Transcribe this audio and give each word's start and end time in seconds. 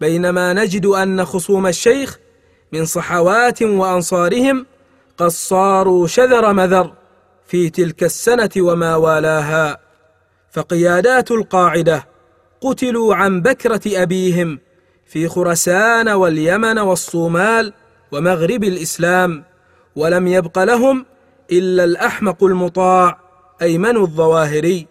بينما 0.00 0.52
نجد 0.52 0.86
أن 0.86 1.24
خصوم 1.24 1.66
الشيخ 1.66 2.18
من 2.72 2.84
صحوات 2.84 3.62
وأنصارهم 3.62 4.66
قد 5.18 5.28
صاروا 5.28 6.06
شذر 6.06 6.52
مذر 6.52 6.92
في 7.46 7.70
تلك 7.70 8.04
السنة 8.04 8.50
وما 8.56 8.96
والاها 8.96 9.78
فقيادات 10.50 11.30
القاعدة 11.30 12.06
قتلوا 12.60 13.14
عن 13.14 13.42
بكرة 13.42 13.80
أبيهم 13.86 14.58
في 15.06 15.28
خرسان 15.28 16.08
واليمن 16.08 16.78
والصومال 16.78 17.72
ومغرب 18.12 18.64
الإسلام 18.64 19.44
ولم 19.96 20.26
يبق 20.26 20.58
لهم 20.58 21.06
إلا 21.52 21.84
الأحمق 21.84 22.44
المطاع 22.44 23.20
أيمن 23.62 23.96
الظواهري. 23.96 24.86